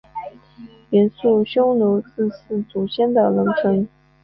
[0.89, 3.87] 元朔匈奴祭祀祖先的龙城。